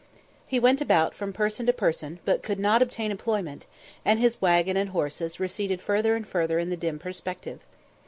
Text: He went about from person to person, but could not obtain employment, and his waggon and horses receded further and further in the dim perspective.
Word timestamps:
He 0.47 0.59
went 0.59 0.81
about 0.81 1.13
from 1.13 1.31
person 1.31 1.67
to 1.67 1.73
person, 1.73 2.17
but 2.25 2.41
could 2.41 2.57
not 2.57 2.81
obtain 2.81 3.11
employment, 3.11 3.67
and 4.03 4.19
his 4.19 4.41
waggon 4.41 4.75
and 4.75 4.89
horses 4.89 5.39
receded 5.39 5.79
further 5.79 6.15
and 6.15 6.25
further 6.27 6.57
in 6.57 6.71
the 6.71 6.75
dim 6.75 6.97
perspective. 6.97 7.59